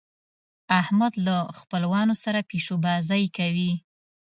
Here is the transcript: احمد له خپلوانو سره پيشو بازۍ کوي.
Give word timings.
احمد 0.79 1.13
له 1.25 1.35
خپلوانو 1.59 2.13
سره 2.23 2.39
پيشو 2.49 2.75
بازۍ 2.85 3.23
کوي. 3.37 3.71